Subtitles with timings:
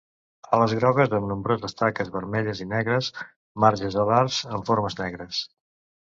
[0.55, 3.09] Ales grogues amb nombroses taques vermelles i negres;
[3.65, 5.43] marges alars amb formes negres.